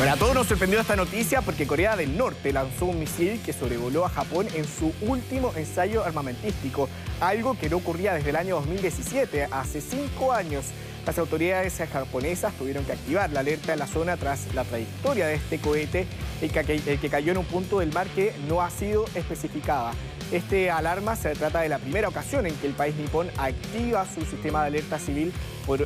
Bueno, 0.00 0.14
a 0.14 0.16
todos 0.16 0.34
nos 0.34 0.46
sorprendió 0.46 0.80
esta 0.80 0.96
noticia 0.96 1.42
porque 1.42 1.66
Corea 1.66 1.94
del 1.94 2.16
Norte 2.16 2.54
lanzó 2.54 2.86
un 2.86 2.98
misil 2.98 3.38
que 3.44 3.52
sobrevoló 3.52 4.06
a 4.06 4.08
Japón 4.08 4.46
en 4.54 4.64
su 4.64 4.94
último 5.02 5.52
ensayo 5.54 6.02
armamentístico, 6.02 6.88
algo 7.20 7.54
que 7.58 7.68
no 7.68 7.76
ocurría 7.76 8.14
desde 8.14 8.30
el 8.30 8.36
año 8.36 8.54
2017, 8.54 9.48
hace 9.50 9.82
cinco 9.82 10.32
años. 10.32 10.64
Las 11.04 11.18
autoridades 11.18 11.76
japonesas 11.92 12.54
tuvieron 12.54 12.86
que 12.86 12.92
activar 12.92 13.30
la 13.30 13.40
alerta 13.40 13.74
en 13.74 13.78
la 13.78 13.86
zona 13.86 14.16
tras 14.16 14.54
la 14.54 14.64
trayectoria 14.64 15.26
de 15.26 15.34
este 15.34 15.58
cohete, 15.58 16.06
el 16.40 16.50
que, 16.50 17.08
cayó 17.10 17.32
en 17.32 17.38
un 17.38 17.44
punto 17.44 17.80
del 17.80 17.92
mar 17.92 18.06
que 18.14 18.32
no 18.48 18.62
ha 18.62 18.70
sido 18.70 19.04
especificada. 19.14 19.92
Este 20.32 20.70
alarma 20.70 21.16
se 21.16 21.34
trata 21.34 21.60
de 21.60 21.68
la 21.68 21.78
primera 21.78 22.08
ocasión 22.08 22.46
en 22.46 22.54
que 22.54 22.68
el 22.68 22.74
país 22.74 22.94
nipón 22.94 23.28
activa 23.36 24.06
su 24.06 24.24
sistema 24.24 24.60
de 24.60 24.68
alerta 24.68 24.98
civil 25.00 25.32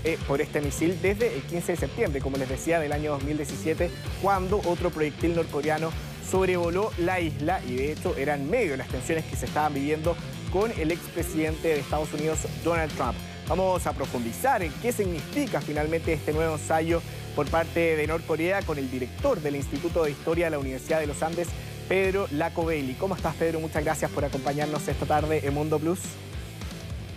eh, 0.05 0.19
por, 0.29 0.43
este 0.43 0.61
misil 0.61 0.99
desde 1.01 1.35
el 1.35 1.43
15 1.43 1.73
de 1.73 1.79
septiembre, 1.79 2.21
como 2.21 2.37
les 2.37 2.49
decía, 2.49 2.79
del 2.79 2.93
año 2.93 3.13
2017, 3.13 3.91
cuando 4.21 4.61
otro 4.67 4.91
proyectil 4.91 5.35
norcoreano 5.35 5.91
sobrevoló 6.31 6.91
la 6.99 7.21
isla 7.21 7.63
y 7.67 7.77
de 7.77 7.93
hecho 7.93 8.17
era 8.19 8.35
en 8.35 8.51
medio 8.51 8.77
las 8.77 8.89
tensiones 8.89 9.25
que 9.25 9.37
se 9.37 9.47
estaban 9.47 9.73
viviendo 9.73 10.15
con 10.53 10.71
el 10.79 10.91
expresidente 10.91 11.69
de 11.69 11.81
Estados 11.81 12.13
Unidos, 12.13 12.41
Donald 12.63 12.93
Trump. 12.97 13.15
Vamos 13.49 13.87
a 13.87 13.93
profundizar 13.95 14.63
en 14.63 14.73
qué 14.83 14.93
significa 14.93 15.63
finalmente 15.63 16.13
este 16.13 16.33
nuevo 16.33 16.55
ensayo 16.55 17.01
por 17.35 17.49
parte 17.49 17.97
de 17.97 18.07
Norcorea 18.07 18.63
con 18.63 18.79
el 18.79 18.91
director 18.91 19.41
del 19.41 19.57
Instituto 19.57 20.05
de 20.05 20.11
Historia 20.11 20.47
de 20.47 20.53
la 20.53 20.59
Universidad 20.59 21.01
de 21.01 21.07
los 21.07 21.23
Andes, 21.23 21.49
Pedro 21.89 22.27
Laco 22.33 22.65
Bailey. 22.65 22.95
¿Cómo 22.95 23.15
estás, 23.15 23.35
Pedro? 23.35 23.61
Muchas 23.61 23.85
gracias 23.85 24.11
por 24.11 24.25
acompañarnos 24.25 24.87
esta 24.89 25.07
tarde 25.07 25.41
en 25.45 25.53
Mundo 25.55 25.79
Plus. 25.79 26.01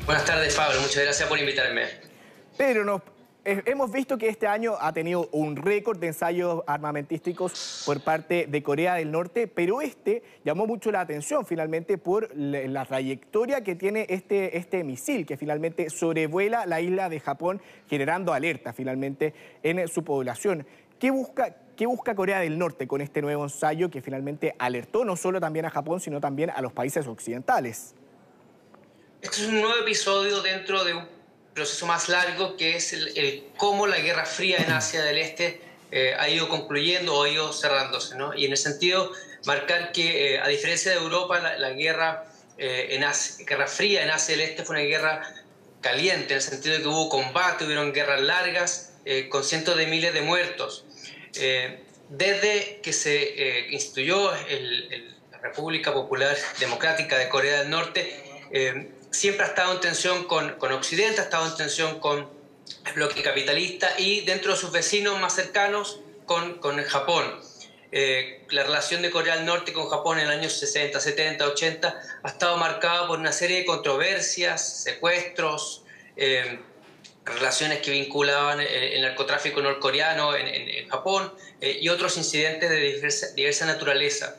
Buenas 0.05 0.25
tardes, 0.25 0.55
Pablo. 0.55 0.81
Muchas 0.81 1.03
gracias 1.03 1.27
por 1.27 1.39
invitarme. 1.39 1.83
Pedro, 2.57 3.01
eh, 3.45 3.61
hemos 3.65 3.91
visto 3.91 4.17
que 4.17 4.27
este 4.27 4.45
año 4.45 4.75
ha 4.79 4.91
tenido 4.91 5.29
un 5.31 5.55
récord 5.55 5.97
de 5.99 6.07
ensayos 6.07 6.63
armamentísticos 6.67 7.83
por 7.85 8.01
parte 8.01 8.45
de 8.47 8.61
Corea 8.61 8.95
del 8.95 9.09
Norte, 9.09 9.47
pero 9.47 9.79
este 9.79 10.21
llamó 10.43 10.67
mucho 10.67 10.91
la 10.91 10.99
atención 10.99 11.45
finalmente 11.45 11.97
por 11.97 12.29
la 12.35 12.83
trayectoria 12.83 13.61
que 13.61 13.75
tiene 13.75 14.05
este, 14.09 14.57
este 14.57 14.83
misil, 14.83 15.25
que 15.25 15.37
finalmente 15.37 15.89
sobrevuela 15.89 16.65
la 16.65 16.81
isla 16.81 17.07
de 17.07 17.21
Japón, 17.21 17.61
generando 17.89 18.33
alerta 18.33 18.73
finalmente 18.73 19.33
en 19.63 19.87
su 19.87 20.03
población. 20.03 20.67
¿Qué 20.99 21.11
busca, 21.11 21.55
¿Qué 21.77 21.85
busca 21.85 22.15
Corea 22.15 22.39
del 22.39 22.57
Norte 22.57 22.87
con 22.87 23.01
este 23.01 23.21
nuevo 23.21 23.43
ensayo 23.43 23.91
que 23.91 24.01
finalmente 24.01 24.55
alertó 24.57 25.05
no 25.05 25.15
solo 25.15 25.39
también 25.39 25.65
a 25.65 25.69
Japón, 25.69 26.01
sino 26.01 26.19
también 26.19 26.49
a 26.49 26.59
los 26.59 26.73
países 26.73 27.05
occidentales? 27.05 27.93
Este 29.21 29.41
es 29.43 29.47
un 29.47 29.61
nuevo 29.61 29.75
episodio 29.75 30.41
dentro 30.41 30.83
de 30.83 30.95
un 30.95 31.07
proceso 31.53 31.85
más 31.85 32.09
largo 32.09 32.57
que 32.57 32.77
es 32.77 32.93
el, 32.93 33.45
cómo 33.57 33.85
la 33.85 33.99
Guerra 33.99 34.25
Fría 34.25 34.57
en 34.57 34.71
Asia 34.71 35.03
del 35.03 35.19
Este 35.19 35.61
eh, 35.91 36.15
ha 36.17 36.27
ido 36.27 36.49
concluyendo 36.49 37.15
o 37.15 37.23
ha 37.23 37.29
ido 37.29 37.53
cerrándose. 37.53 38.15
¿no? 38.15 38.33
Y 38.33 38.45
en 38.45 38.53
el 38.53 38.57
sentido, 38.57 39.11
marcar 39.45 39.91
que 39.91 40.33
eh, 40.33 40.39
a 40.39 40.47
diferencia 40.47 40.89
de 40.89 40.97
Europa, 40.97 41.39
la, 41.59 41.69
guerra, 41.73 42.25
eh, 42.57 42.87
en 42.89 43.03
Asia, 43.03 43.45
guerra 43.45 43.67
Fría 43.67 44.03
en 44.03 44.09
Asia 44.09 44.35
del 44.35 44.49
Este 44.49 44.63
fue 44.65 44.77
una 44.77 44.85
guerra 44.85 45.21
caliente, 45.81 46.33
en 46.33 46.37
el 46.37 46.41
sentido 46.41 46.75
de 46.75 46.81
que 46.81 46.87
hubo 46.87 47.07
combate, 47.07 47.65
hubieron 47.65 47.93
guerras 47.93 48.21
largas, 48.21 48.93
con 49.29 49.41
cientos 49.41 49.77
de 49.77 49.87
miles 49.87 50.13
de 50.13 50.21
muertos. 50.21 50.86
Eh, 51.39 51.79
desde 52.09 52.79
que 52.81 52.93
se 52.93 53.15
eh, 53.17 53.67
instituyó 53.71 54.31
la 54.31 55.37
República 55.39 55.93
Popular 55.93 56.37
Democrática 56.59 57.17
de 57.17 57.27
Corea 57.27 57.59
del 57.59 57.69
Norte, 57.69 58.23
eh, 58.51 58.91
siempre 59.11 59.45
ha 59.45 59.49
estado 59.49 59.73
en 59.73 59.81
tensión 59.81 60.23
con, 60.23 60.53
con, 60.53 60.71
Occidente, 60.71 61.19
ha 61.19 61.25
estado 61.25 61.47
en 61.47 61.57
tensión 61.57 61.99
con 61.99 62.29
el 62.85 62.93
bloque 62.93 63.21
capitalista 63.21 63.89
y 63.97 64.21
dentro 64.21 64.53
de 64.53 64.57
sus 64.57 64.71
vecinos 64.71 65.19
más 65.19 65.35
cercanos 65.35 65.99
con, 66.25 66.59
con 66.59 66.81
Japón. 66.83 67.41
la 67.91 68.63
relación 68.63 69.01
de 69.01 69.11
Corea 69.11 69.35
del 69.35 69.45
Norte 69.45 69.73
con 69.73 69.89
Japón 69.89 70.19
en 70.19 70.27
los 70.27 70.35
años 70.35 70.53
60, 70.53 70.99
70, 70.99 71.45
80 71.45 72.01
ha 72.23 72.27
estado 72.27 72.57
marcada 72.57 73.07
por 73.07 73.19
una 73.19 73.31
serie 73.31 73.59
de 73.59 73.65
controversias, 73.65 74.83
secuestros, 74.83 75.83
relaciones 77.27 77.79
que 77.79 77.91
vinculaban 77.91 78.59
eh, 78.61 78.95
el, 78.95 79.01
narcotráfico 79.01 79.61
norcoreano 79.61 80.35
en, 80.35 80.87
Japón 80.89 81.31
eh, 81.59 81.77
y 81.81 81.89
otros 81.89 82.17
incidentes 82.17 82.69
de 82.69 83.33
diversa, 83.35 83.65
naturaleza. 83.65 84.37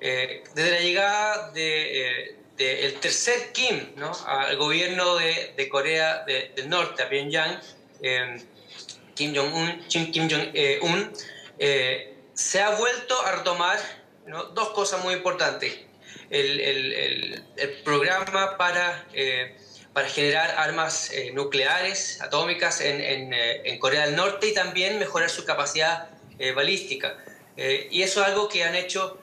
Eh, 0.00 0.42
desde 0.54 0.70
la 0.72 0.80
llegada 0.80 1.50
del 1.52 2.36
de, 2.56 2.86
el 2.86 2.94
tercer 2.94 3.52
Kim 3.52 3.94
¿no? 3.96 4.12
al 4.26 4.56
gobierno 4.56 5.16
de, 5.16 5.68
Corea 5.68 6.24
del 6.24 6.68
Norte, 6.68 7.02
a 7.02 7.08
Pyongyang, 7.08 7.60
Kim 9.14 9.34
Jong-un, 9.34 9.84
Kim 9.88 10.28
Jong-un, 10.28 11.12
se 12.34 12.60
ha 12.60 12.70
vuelto 12.70 13.20
a 13.22 13.36
retomar 13.36 13.78
dos 14.54 14.70
cosas 14.70 15.02
muy 15.04 15.14
importantes. 15.14 15.72
El, 16.30 16.60
el, 16.60 17.44
el 17.56 17.70
programa 17.84 18.56
para 18.56 19.06
para 19.94 20.08
generar 20.08 20.56
armas 20.58 21.10
eh, 21.12 21.30
nucleares, 21.32 22.20
atómicas 22.20 22.80
en, 22.80 23.32
eh, 23.32 23.62
en, 23.64 23.78
Corea 23.78 24.06
del 24.06 24.16
Norte 24.16 24.48
y 24.48 24.54
también 24.54 24.98
mejorar 24.98 25.30
su 25.30 25.44
capacidad 25.44 26.10
eh, 26.38 26.52
balística. 26.52 27.16
y 27.56 28.02
eso 28.02 28.20
es 28.20 28.26
algo 28.26 28.48
que 28.48 28.64
han 28.64 28.74
hecho 28.74 29.16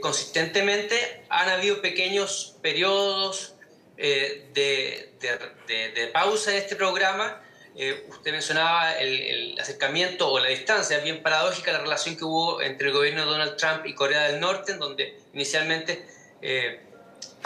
consistentemente. 0.00 1.22
Han 1.28 1.48
habido 1.48 1.80
pequeños 1.80 2.56
periodos 2.60 3.54
de, 3.96 5.12
de, 5.20 5.90
de, 5.94 6.06
pausa 6.08 6.50
en 6.50 6.56
este 6.56 6.74
programa. 6.74 7.40
usted 8.08 8.32
mencionaba 8.32 8.98
el, 8.98 9.12
el, 9.32 9.60
acercamiento 9.60 10.32
o 10.32 10.40
la 10.40 10.48
distancia, 10.48 10.98
bien 10.98 11.22
paradójica 11.22 11.70
la 11.70 11.78
relación 11.78 12.16
que 12.16 12.24
hubo 12.24 12.60
entre 12.60 12.88
el 12.88 12.92
gobierno 12.92 13.20
de 13.20 13.30
Donald 13.30 13.56
Trump 13.56 13.86
y 13.86 13.94
Corea 13.94 14.22
del 14.28 14.40
Norte, 14.40 14.72
en 14.72 14.80
donde 14.80 15.20
inicialmente 15.32 16.04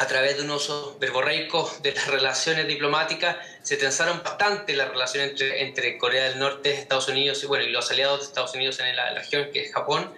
a 0.00 0.06
través 0.06 0.38
de 0.38 0.44
un 0.44 0.50
uso 0.50 0.96
verborreico 0.98 1.70
de 1.82 1.92
las 1.92 2.06
relaciones 2.06 2.66
diplomáticas, 2.66 3.36
se 3.62 3.76
tensaron 3.76 4.22
bastante 4.22 4.74
las 4.74 4.88
relaciones 4.88 5.38
entre, 5.38 5.98
Corea 5.98 6.30
del 6.30 6.38
Norte, 6.38 6.72
Estados 6.72 7.08
Unidos 7.08 7.42
y, 7.42 7.46
bueno, 7.46 7.64
y 7.64 7.70
los 7.70 7.90
aliados 7.90 8.20
de 8.20 8.26
Estados 8.26 8.54
Unidos 8.54 8.80
en 8.80 8.96
la, 8.96 9.12
región, 9.12 9.50
que 9.52 9.64
es 9.64 9.74
Japón. 9.74 10.10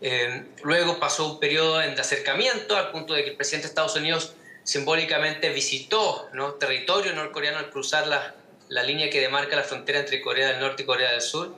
Eh, 0.00 0.44
luego 0.64 0.98
pasó 0.98 1.26
un 1.34 1.38
periodo 1.38 1.78
de 1.78 2.00
acercamiento 2.00 2.76
al 2.76 2.90
punto 2.90 3.14
de 3.14 3.22
que 3.22 3.30
el 3.30 3.36
presidente 3.36 3.68
de 3.68 3.70
Estados 3.70 3.94
Unidos 3.94 4.34
simbólicamente 4.64 5.50
visitó 5.50 6.28
¿no? 6.32 6.54
territorio 6.54 7.12
norcoreano 7.12 7.58
al 7.58 7.70
cruzar 7.70 8.08
la, 8.08 8.34
la, 8.68 8.82
línea 8.82 9.08
que 9.08 9.20
demarca 9.20 9.54
la 9.54 9.62
frontera 9.62 10.00
entre 10.00 10.20
Corea 10.20 10.48
del 10.48 10.58
Norte 10.58 10.82
y 10.82 10.86
Corea 10.86 11.12
del 11.12 11.22
Sur. 11.22 11.54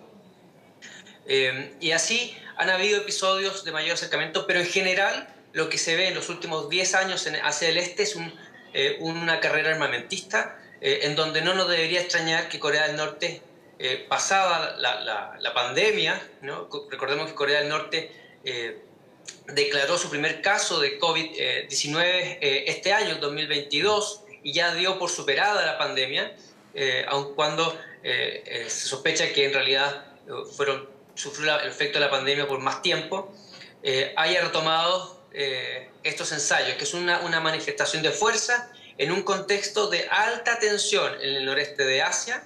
Eh, 1.26 1.74
y 1.80 1.92
así 1.92 2.36
han 2.56 2.68
habido 2.68 2.98
episodios 2.98 3.64
de 3.64 3.72
mayor 3.72 3.94
acercamiento, 3.94 4.46
pero 4.46 4.60
en 4.60 4.66
general 4.66 5.28
lo 5.52 5.68
que 5.68 5.78
se 5.78 5.96
ve 5.96 6.08
en 6.08 6.14
los 6.14 6.28
últimos 6.28 6.68
10 6.68 6.94
años 6.94 7.26
en 7.26 7.36
hacia 7.36 7.68
el 7.68 7.78
este 7.78 8.04
es 8.04 8.16
eh, 8.72 8.96
una 9.00 9.40
carrera 9.40 9.70
armamentista 9.70 10.58
eh, 10.80 11.00
en 11.02 11.16
donde 11.16 11.42
no 11.42 11.54
nos 11.54 11.68
debería 11.68 12.00
extrañar 12.00 12.48
que 12.48 12.58
Corea 12.58 12.86
del 12.86 12.96
Norte, 12.96 13.42
eh, 13.78 14.06
pasada 14.08 14.76
la, 14.78 15.54
pandemia, 15.54 16.20
¿no? 16.42 16.68
recordemos 16.90 17.28
que 17.28 17.34
Corea 17.34 17.60
del 17.60 17.68
Norte 17.68 18.12
declaró 19.46 19.98
su 19.98 20.08
primer 20.08 20.40
caso 20.40 20.80
de 20.80 20.98
COVID-19 20.98 22.38
este 22.40 22.92
año, 22.92 23.16
2022, 23.16 24.22
y 24.42 24.52
ya 24.52 24.74
dio 24.74 24.98
por 24.98 25.10
superada 25.10 25.66
la 25.66 25.76
pandemia, 25.76 26.34
aun 27.08 27.34
cuando 27.34 27.78
se 28.02 28.70
sospecha 28.70 29.32
que 29.32 29.44
en 29.44 29.52
realidad 29.52 30.06
fueron, 30.56 30.88
sufrió 31.14 31.58
el 31.60 31.68
efecto 31.68 31.98
de 31.98 32.06
la 32.06 32.10
pandemia 32.10 32.48
por 32.48 32.60
más 32.60 32.80
tiempo, 32.80 33.34
haya 34.16 34.40
retomado 34.42 35.19
eh, 35.32 35.88
estos 36.02 36.32
ensayos, 36.32 36.76
que 36.76 36.82
es 36.82 36.92
una, 36.92 37.20
una, 37.20 37.38
manifestación 37.38 38.02
de 38.02 38.10
fuerza 38.10 38.72
en 38.98 39.12
un 39.12 39.22
contexto 39.22 39.88
de 39.88 40.08
alta 40.08 40.58
tensión 40.58 41.14
en 41.20 41.36
el 41.36 41.44
noreste 41.44 41.84
de 41.84 42.02
Asia 42.02 42.42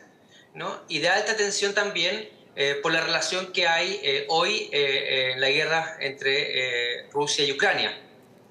¿no? 0.52 0.82
y 0.88 0.98
de 0.98 1.08
alta 1.08 1.34
tensión 1.34 1.72
también 1.72 2.28
eh, 2.56 2.78
por 2.82 2.92
la 2.92 3.00
relación 3.00 3.52
que 3.52 3.66
hay 3.66 4.00
eh, 4.02 4.26
hoy 4.28 4.68
en 4.70 5.40
la 5.40 5.48
guerra 5.48 5.96
entre 6.00 7.08
Rusia 7.10 7.44
y 7.44 7.52
Ucrania. 7.52 7.98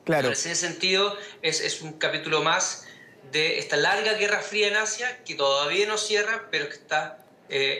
Claro. 0.03 0.27
en 0.27 0.33
ese 0.33 0.55
sentido, 0.55 1.17
es, 1.43 1.61
es 1.61 1.81
un 1.81 1.93
capítulo 1.93 2.41
más 2.41 2.85
de 3.31 3.59
esta 3.59 3.77
larga 3.77 4.13
guerra 4.13 4.41
fría 4.41 4.67
en 4.67 4.75
Asia 4.75 5.23
que 5.23 5.35
todavía 5.35 5.85
no 5.85 5.97
cierra, 5.97 6.47
pero 6.49 6.67
que 6.67 6.75
está 6.75 7.19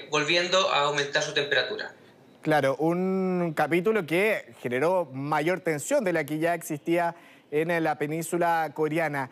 volviendo 0.09 0.71
a 0.71 0.81
aumentar 0.81 1.23
su 1.23 1.33
temperatura. 1.33 1.93
Claro, 2.43 2.75
un 2.75 3.53
capítulo 3.55 4.05
que 4.05 4.53
generó 4.59 5.05
mayor 5.13 5.61
tensión 5.61 6.03
de 6.03 6.11
la 6.11 6.25
que 6.25 6.39
ya 6.39 6.53
existía 6.53 7.15
en 7.51 7.81
la 7.81 7.97
península 7.97 8.69
coreana. 8.73 9.29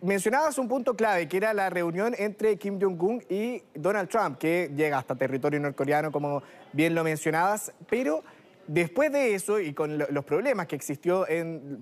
Mencionabas 0.00 0.56
un 0.58 0.68
punto 0.68 0.94
clave, 0.94 1.26
que 1.26 1.36
era 1.38 1.52
la 1.52 1.68
reunión 1.68 2.14
entre 2.16 2.56
Kim 2.56 2.80
Jong-un 2.80 3.24
y 3.28 3.60
Donald 3.74 4.08
Trump, 4.08 4.38
que 4.38 4.70
llega 4.76 4.98
hasta 4.98 5.16
territorio 5.16 5.58
norcoreano, 5.58 6.12
como 6.12 6.44
bien 6.72 6.94
lo 6.94 7.02
mencionabas, 7.02 7.72
pero 7.90 8.22
después 8.68 9.10
de 9.10 9.34
eso 9.34 9.58
y 9.58 9.74
con 9.74 9.98
los 9.98 10.24
problemas 10.24 10.68
que 10.68 10.76
existió 10.76 11.26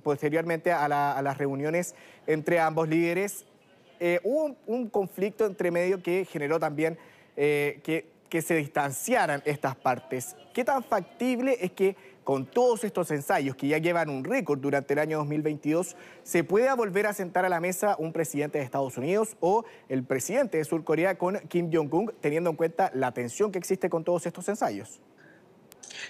posteriormente 0.03 0.73
a, 0.73 0.89
las 0.89 1.37
reuniones 1.37 1.95
entre 2.27 2.59
ambos 2.61 2.89
líderes, 2.89 3.45
eh, 4.01 4.21
hubo 4.25 4.57
un, 4.67 4.89
conflicto 4.89 5.45
entre 5.45 5.71
medio 5.71 6.03
que 6.03 6.25
generó 6.25 6.59
también 6.59 6.97
eh, 7.37 7.81
que 7.85 8.12
que 8.33 8.41
se 8.41 8.55
distanciaran 8.55 9.43
estas 9.45 9.77
partes. 9.77 10.37
¿Qué 10.55 10.65
tan 10.65 10.83
factible 10.83 11.59
es 11.61 11.73
que 11.73 11.97
con 12.25 12.47
todos 12.47 12.83
estos 12.83 13.11
ensayos 13.11 13.57
que 13.57 13.69
ya 13.69 13.77
llevan 13.77 14.09
un 14.09 14.25
récord 14.25 14.59
durante 14.59 14.95
el 14.95 15.01
año 15.01 15.19
2022, 15.19 15.97
se 16.23 16.43
pueda 16.43 16.75
volver 16.75 17.07
a 17.07 17.13
sentar 17.13 17.45
a 17.45 17.51
la 17.51 17.61
mesa 17.61 17.95
un 17.99 18.15
presidente 18.15 18.57
de 18.57 18.65
Estados 18.65 18.97
Unidos 18.97 19.37
o 19.41 19.67
el 19.91 20.03
presidente 20.05 20.57
de 20.57 20.65
Sur 20.65 20.83
Corea 20.83 21.19
con 21.19 21.41
Kim 21.41 21.71
Jong-un, 21.71 22.15
teniendo 22.23 22.49
en 22.49 22.57
cuenta 22.57 22.91
la 22.95 23.13
tensión 23.13 23.53
que 23.53 23.59
existe 23.59 23.91
con 23.91 24.03
todos 24.03 24.25
estos 24.25 24.49
ensayos? 24.49 25.03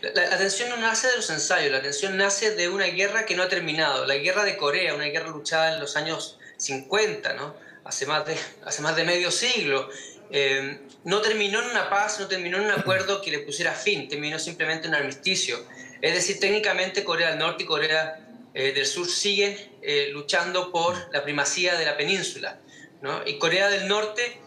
La, 0.01 0.39
tensión 0.39 0.69
no 0.69 0.77
nace 0.77 1.09
de 1.09 1.17
los 1.17 1.29
ensayos, 1.29 1.73
la 1.73 1.83
tensión 1.83 2.17
nace 2.17 2.55
de 2.55 2.69
una 2.69 2.87
guerra 2.87 3.27
que 3.27 3.35
no 3.35 3.43
ha 3.43 3.49
terminado. 3.49 4.07
La 4.07 4.15
guerra 4.15 4.45
de 4.45 4.57
Corea, 4.57 4.95
una 4.95 5.07
guerra 5.07 5.31
luchada 5.31 5.75
en 5.75 5.81
los 5.81 5.97
años 5.97 6.39
50, 6.59 7.33
¿no? 7.33 7.73
hace, 7.85 8.07
más 8.07 8.25
de, 8.27 8.37
hace 8.65 8.83
más 8.83 8.97
de 8.97 9.05
medio 9.05 9.31
siglo. 9.31 9.89
Eh, 10.35 10.81
no 11.05 11.21
terminó 11.21 11.61
en 11.61 11.71
una 11.71 11.91
paz, 11.91 12.19
no 12.19 12.27
terminó 12.27 12.57
en 12.57 12.65
un 12.65 12.71
acuerdo 12.71 13.21
que 13.21 13.31
le 13.31 13.41
pusiera 13.41 13.73
fin, 13.73 14.09
terminó 14.09 14.39
simplemente 14.39 14.89
en 14.89 14.95
un 14.95 15.01
armisticio. 15.01 15.63
Es 16.01 16.15
decir, 16.15 16.41
técnicamente 16.41 17.05
Corea 17.05 17.31
del 17.31 17.39
Norte 17.39 17.65
y 17.65 17.67
Corea 17.67 18.19
eh, 18.55 18.73
del 18.73 18.87
Sur 18.87 19.07
siguen 19.07 19.57
eh, 19.83 20.09
luchando 20.11 20.73
por 20.73 20.97
la 21.13 21.23
primacía 21.23 21.77
de 21.77 21.85
la 21.85 21.99
península. 21.99 22.59
¿no? 23.03 23.21
Y 23.27 23.39
Corea 23.39 23.69
del 23.69 23.87
Norte, 23.89 24.39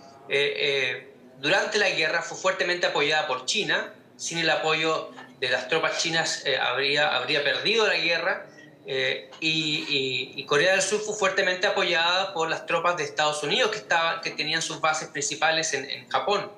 durante 1.39 1.77
la 1.77 1.89
guerra, 1.91 2.23
fue 2.23 2.35
fuertemente 2.35 2.87
apoyada 2.87 3.27
por 3.27 3.45
China. 3.45 3.93
Sin 4.17 4.39
el 4.39 4.49
apoyo 4.49 5.11
de 5.39 5.49
las 5.49 5.67
tropas 5.67 6.01
chinas 6.01 6.45
habría, 6.61 7.15
habría 7.15 7.43
perdido 7.43 7.85
la 7.85 7.97
guerra. 7.97 8.47
Y, 8.87 10.43
Corea 10.45 10.73
del 10.73 10.81
Sur 10.81 11.01
fue 11.01 11.15
fuertemente 11.15 11.67
apoyada 11.67 12.33
por 12.33 12.49
las 12.49 12.65
tropas 12.65 12.97
de 12.97 13.03
Estados 13.03 13.41
Unidos 13.43 13.71
que, 13.71 14.29
tenían 14.31 14.61
sus 14.61 14.79
bases 14.79 15.07
principales 15.09 15.73
en, 15.73 16.07
Japón 16.09 16.51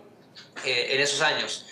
en 0.66 1.00
esos 1.00 1.22
años. 1.22 1.66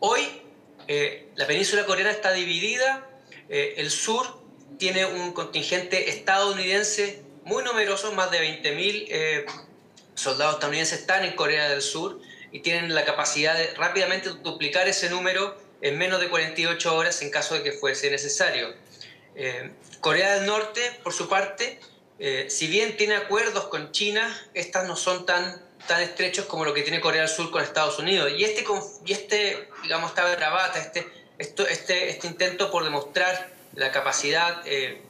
Hoy 0.00 0.42
eh, 0.88 1.28
la 1.34 1.46
península 1.46 1.84
coreana 1.84 2.10
está 2.10 2.32
dividida, 2.32 3.08
eh, 3.48 3.74
el 3.78 3.90
sur 3.90 4.40
tiene 4.78 5.04
un 5.04 5.32
contingente 5.32 6.10
estadounidense 6.10 7.22
muy 7.44 7.64
numeroso, 7.64 8.12
más 8.12 8.30
de 8.30 8.62
20.000 8.62 9.06
eh, 9.08 9.46
soldados 10.14 10.54
estadounidenses 10.54 11.00
están 11.00 11.24
en 11.24 11.32
Corea 11.32 11.68
del 11.68 11.82
Sur 11.82 12.20
y 12.52 12.60
tienen 12.60 12.94
la 12.94 13.04
capacidad 13.04 13.56
de 13.56 13.74
rápidamente 13.74 14.30
duplicar 14.42 14.86
ese 14.86 15.10
número 15.10 15.56
en 15.80 15.98
menos 15.98 16.20
de 16.20 16.28
48 16.28 16.96
horas 16.96 17.20
en 17.22 17.30
caso 17.30 17.54
de 17.54 17.62
que 17.62 17.72
fuese 17.72 18.10
necesario. 18.10 18.74
Corea 20.00 20.36
del 20.36 20.46
Norte, 20.46 20.80
por 21.02 21.12
su 21.12 21.28
parte, 21.28 21.78
si 22.48 22.66
bien 22.68 22.96
tiene 22.96 23.16
acuerdos 23.16 23.66
con 23.66 23.92
China, 23.92 24.34
estas 24.54 24.86
no 24.86 24.96
son 24.96 25.26
tan 25.26 25.66
tan 25.86 26.02
estrechos 26.02 26.46
como 26.46 26.64
lo 26.64 26.74
que 26.74 26.82
tiene 26.82 27.00
Corea 27.00 27.22
del 27.22 27.30
Sur 27.30 27.50
con 27.50 27.62
Estados 27.62 27.98
Unidos. 27.98 28.32
Y 28.36 28.44
este, 28.44 28.64
y 29.04 29.12
este 29.12 29.68
digamos, 29.82 30.10
esta 30.10 30.34
bravata, 30.34 30.78
este, 30.78 31.06
esto, 31.38 31.66
este, 31.66 32.10
este 32.10 32.26
intento 32.26 32.70
por 32.70 32.84
demostrar 32.84 33.50
la 33.74 33.92
capacidad 33.92 34.62
eh, 34.66 35.02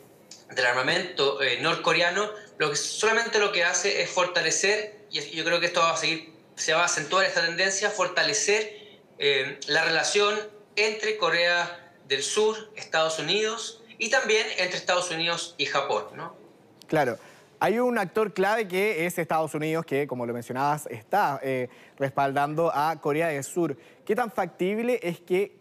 del 0.51 0.67
armamento 0.67 1.43
eh, 1.43 1.59
norcoreano, 1.61 2.31
lo 2.59 2.71
que 2.71 2.77
solamente 2.77 3.39
lo 3.39 3.53
que 3.53 3.65
hace 3.65 4.03
es 4.03 4.11
fortalecer, 4.11 5.07
y 5.11 5.21
yo 5.37 5.45
creo 5.45 5.61
que 5.61 5.67
esto 5.67 5.81
va 5.81 5.93
a 5.93 5.97
seguir, 5.97 6.33
se 6.57 6.73
va 6.73 6.83
a 6.83 6.87
acentuar 6.87 7.25
esta 7.25 7.45
tendencia, 7.45 7.91
fortalecer 7.91 8.99
eh, 9.19 9.59
la 9.67 9.85
relación 9.85 10.39
entre 10.75 11.17
Corea 11.17 11.93
del 12.07 12.23
Sur, 12.23 12.71
Estados 12.77 13.19
Unidos, 13.19 13.83
y 13.99 14.11
también 14.11 14.47
entre 14.59 14.77
Estados 14.77 15.11
Unidos 15.11 15.55
y 15.59 15.67
Japón, 15.67 16.05
¿no? 16.15 16.37
Claro. 16.87 17.19
Hay 17.59 17.79
un 17.79 17.97
actor 17.97 18.35
clave 18.35 18.69
que 18.69 19.07
es 19.07 19.19
Estados 19.19 19.55
Unidos, 19.55 19.87
que 19.87 20.07
como 20.07 20.27
lo 20.27 20.35
mencionabas, 20.35 20.87
está 20.89 21.41
eh, 21.43 21.69
respaldando 21.99 22.71
a 22.73 23.01
Corea 23.01 23.29
del 23.29 23.43
Sur. 23.43 23.77
¿Qué 24.05 24.15
tan 24.15 24.31
factible 24.31 25.01
es 25.03 25.21
que 25.21 25.57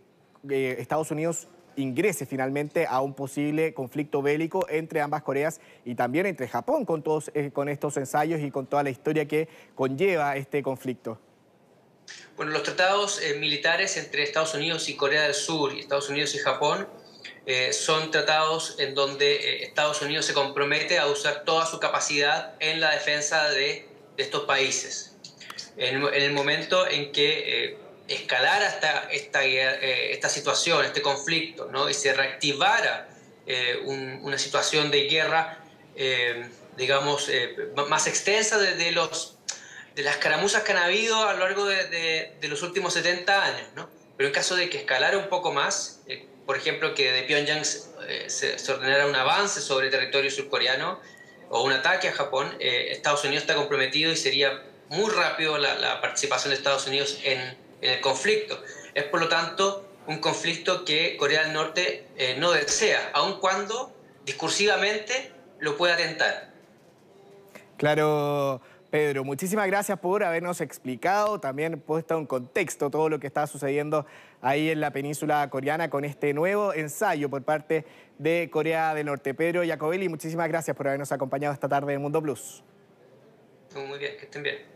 eh, 0.50 0.76
Estados 0.78 1.10
Unidos 1.12 1.48
ingrese 1.78 2.26
finalmente 2.26 2.86
a 2.86 3.00
un 3.02 3.14
posible 3.14 3.74
conflicto 3.74 4.22
bélico 4.22 4.68
entre 4.70 5.00
ambas 5.00 5.24
Coreas 5.24 5.62
y 5.86 5.96
también 5.96 6.26
entre 6.26 6.50
Japón 6.50 6.84
con, 6.84 7.02
todos, 7.02 7.32
eh, 7.34 7.52
con 7.54 7.70
estos 7.70 7.96
ensayos 7.96 8.42
y 8.42 8.52
con 8.52 8.68
toda 8.68 8.84
la 8.84 8.90
historia 8.90 9.26
que 9.26 9.48
conlleva 9.74 10.36
este 10.36 10.62
conflicto? 10.62 11.18
Bueno, 12.36 12.52
los 12.52 12.64
tratados 12.64 13.22
militares 13.40 13.96
entre 13.98 14.24
Estados 14.24 14.54
Unidos 14.54 14.90
y 14.90 14.96
Corea 14.96 15.24
del 15.24 15.34
Sur 15.34 15.74
y 15.74 15.80
Estados 15.80 16.10
Unidos 16.10 16.36
y 16.36 16.40
Japón 16.40 16.88
eh, 17.48 17.74
son 17.74 18.10
tratados 18.10 18.76
en 18.80 18.96
donde 18.96 19.36
eh, 19.36 19.64
Estados 19.66 20.02
Unidos 20.02 20.26
se 20.26 20.34
compromete 20.34 20.98
a 20.98 21.06
usar 21.06 21.44
toda 21.44 21.68
su 21.68 21.80
capacidad 21.80 22.56
en 22.60 22.82
la 22.82 22.92
defensa 22.92 23.50
de, 23.50 23.88
estos 24.18 24.46
países. 24.46 25.16
En, 25.78 26.02
el 26.04 26.32
momento 26.32 26.88
en 26.88 27.12
que 27.12 27.66
eh, 27.66 27.78
escalara 28.08 28.68
esta, 28.68 29.12
esta, 29.12 29.44
esta, 29.44 30.30
situación, 30.30 30.86
este 30.86 31.02
conflicto, 31.02 31.68
¿no? 31.70 31.90
y 31.90 31.94
se 31.94 32.14
reactivara 32.14 33.10
una 33.84 34.40
situación 34.40 34.90
de 34.90 35.02
guerra, 35.02 35.60
digamos, 36.78 37.30
más 37.90 38.08
extensa 38.08 38.58
de, 38.58 38.92
los, 38.92 39.38
de 39.96 40.04
las 40.04 40.16
caramuzas 40.16 40.64
que 40.64 40.72
han 40.72 40.78
habido 40.78 41.28
a 41.28 41.34
lo 41.34 41.40
largo 41.40 41.66
de, 41.66 42.36
de 42.40 42.48
los 42.48 42.64
últimos 42.64 42.94
70 42.94 43.44
años. 43.44 43.68
¿no? 43.76 43.90
Pero 44.16 44.30
en 44.30 44.34
caso 44.34 44.56
de 44.56 44.70
que 44.70 44.78
escalara 44.78 45.18
un 45.18 45.28
poco 45.28 45.52
más, 45.52 46.00
por 46.46 46.58
ejemplo, 46.58 46.94
que 46.94 47.12
de 47.12 47.24
Pyongyang 47.24 47.64
eh, 48.08 48.26
se, 48.30 48.72
ordenara 48.72 49.08
un 49.08 49.16
avance 49.16 49.62
sobre 49.62 49.88
el 49.88 49.92
territorio 49.92 50.30
surcoreano 50.30 51.00
o 51.50 51.64
un 51.64 51.72
ataque 51.72 52.08
a 52.08 52.14
Japón, 52.14 52.56
eh, 52.60 52.90
Estados 52.92 53.24
Unidos 53.24 53.44
está 53.44 53.56
comprometido 53.56 54.12
y 54.12 54.16
sería 54.16 54.64
muy 54.90 55.10
rápido 55.12 55.58
la, 55.58 56.02
participación 56.02 56.52
de 56.52 56.58
Estados 56.58 56.88
Unidos 56.88 57.20
en, 57.24 57.66
el 57.82 58.02
conflicto. 58.02 58.60
Es 58.94 59.04
por 59.04 59.20
lo 59.20 59.28
tanto 59.28 59.88
un 60.08 60.20
conflicto 60.20 60.86
que 60.86 61.18
Corea 61.18 61.44
del 61.44 61.54
Norte 61.54 62.08
eh, 62.18 62.36
no 62.38 62.52
desea, 62.52 63.12
aun 63.14 63.40
cuando 63.40 63.94
discursivamente 64.26 65.32
lo 65.60 65.78
pueda 65.78 65.96
tentar. 65.98 66.52
Claro. 67.78 68.62
Pedro, 68.90 69.24
muchísimas 69.24 69.68
gracias 69.68 70.00
por 70.00 70.24
habernos 70.24 70.62
explicado, 70.62 71.40
también 71.40 71.80
puesto 71.80 72.18
en 72.18 72.26
contexto 72.26 72.90
todo 72.90 73.10
lo 73.10 73.20
que 73.20 73.28
está 73.28 73.48
sucediendo 73.48 74.06
ahí 74.42 74.70
en 74.70 74.80
la 74.80 74.92
península 74.92 75.50
coreana 75.50 75.90
con 75.90 76.06
este 76.06 76.34
nuevo 76.34 76.74
ensayo 76.74 77.30
por 77.30 77.44
parte 77.44 77.86
de 78.18 78.50
Corea 78.52 78.94
del 78.94 79.08
Norte. 79.08 79.34
Pedro 79.34 79.64
Jacobelli, 79.66 80.08
muchísimas 80.08 80.48
gracias 80.48 80.78
por 80.78 80.88
habernos 80.88 81.12
acompañado 81.12 81.54
esta 81.54 81.68
tarde 81.68 81.94
en 81.94 82.02
Mundo 82.02 82.22
Plus. 82.22 82.64
Muy 83.76 84.00
bien, 84.00 84.18
que 84.18 84.26
estén 84.26 84.44
bien. 84.44 84.75